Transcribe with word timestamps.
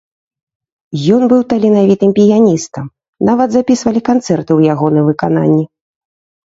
Ён 1.17 1.21
быў 1.33 1.41
таленавітым 1.53 2.15
піяністам, 2.21 2.85
нават 3.31 3.49
запісвалі 3.59 4.01
канцэрты 4.11 4.49
ў 4.55 4.59
ягоным 4.79 5.05
выкананні. 5.15 5.65